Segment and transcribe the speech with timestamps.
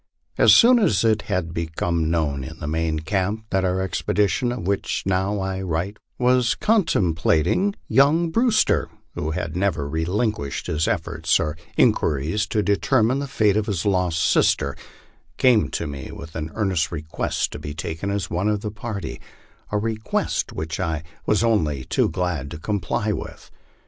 [0.35, 4.65] As soon as it had become known in the main camp that the expedition of
[4.65, 11.39] which I now write was con templated, young Brewster, who had never relinquished his efforts
[11.39, 14.75] or inqui ries to determine the fate of his lost sister,
[15.37, 18.71] came to me with an earnest re quest to be taken as one of the
[18.71, 19.21] party
[19.71, 23.51] a request which I was only too glad to comply with.